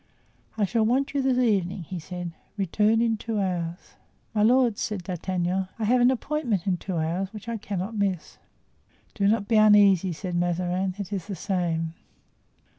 [0.57, 3.97] "I shall want you this evening," he said "Return in two hours."
[4.33, 8.39] "My lord," said D'Artagnan, "I have an appointment in two hours which I cannot miss."
[9.13, 11.93] "Do not be uneasy," said Mazarin; "it is the same."